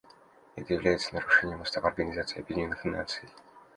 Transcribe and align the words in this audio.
Это 0.55 0.73
является 0.73 1.13
нарушением 1.13 1.61
Устава 1.61 1.89
Организации 1.89 2.39
Объединенных 2.39 2.83
Наций. 2.85 3.29